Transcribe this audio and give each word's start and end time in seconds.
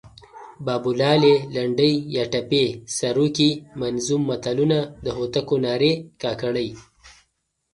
بابولالې، 0.65 1.35
لنډۍ 1.53 1.93
یا 2.15 2.23
ټپې، 2.31 2.65
سروکي، 2.97 3.51
منظوم 3.81 4.21
متلونه، 4.29 4.79
د 5.03 5.05
هوتکو 5.17 5.55
نارې، 5.65 5.93
کاکړۍ 6.21 6.69